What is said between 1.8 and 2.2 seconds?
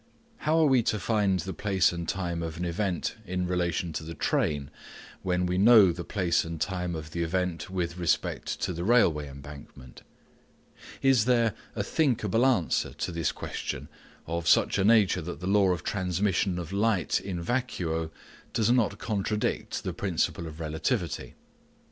and